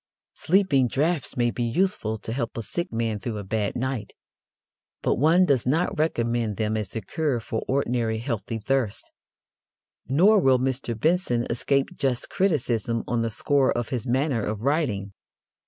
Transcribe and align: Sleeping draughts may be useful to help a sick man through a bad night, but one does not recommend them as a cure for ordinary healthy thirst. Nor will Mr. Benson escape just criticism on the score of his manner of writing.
Sleeping 0.33 0.87
draughts 0.87 1.37
may 1.37 1.51
be 1.51 1.61
useful 1.61 2.17
to 2.17 2.33
help 2.33 2.57
a 2.57 2.63
sick 2.63 2.91
man 2.91 3.19
through 3.19 3.37
a 3.37 3.43
bad 3.43 3.75
night, 3.75 4.13
but 5.03 5.17
one 5.19 5.45
does 5.45 5.67
not 5.67 5.95
recommend 5.99 6.57
them 6.57 6.75
as 6.75 6.95
a 6.95 7.01
cure 7.01 7.39
for 7.39 7.61
ordinary 7.67 8.17
healthy 8.17 8.57
thirst. 8.57 9.11
Nor 10.07 10.39
will 10.39 10.57
Mr. 10.57 10.99
Benson 10.99 11.45
escape 11.51 11.95
just 11.95 12.31
criticism 12.31 13.03
on 13.07 13.21
the 13.21 13.29
score 13.29 13.71
of 13.77 13.89
his 13.89 14.07
manner 14.07 14.43
of 14.43 14.61
writing. 14.61 15.13